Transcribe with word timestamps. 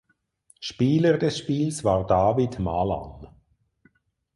Spieler 0.59 1.19
des 1.19 1.37
Spiels 1.37 1.83
war 1.83 2.07
Dawid 2.07 2.57
Malan. 2.57 3.27